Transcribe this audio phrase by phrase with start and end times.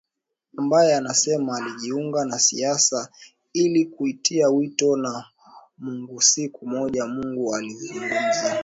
[0.57, 3.09] ambaye anasema alijiunga na siasa
[3.53, 5.25] ili kuitia wito wa
[5.77, 8.59] MunguSiku moja Mungu alizungumza